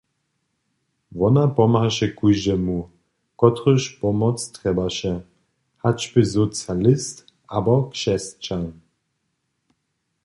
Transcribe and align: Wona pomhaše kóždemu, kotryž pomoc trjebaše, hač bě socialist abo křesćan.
Wona 1.17 1.45
pomhaše 1.55 2.07
kóždemu, 2.19 2.77
kotryž 3.39 3.83
pomoc 4.01 4.37
trjebaše, 4.53 5.13
hač 5.81 5.99
bě 6.13 6.21
socialist 6.33 7.17
abo 7.57 7.73
křesćan. 7.93 8.65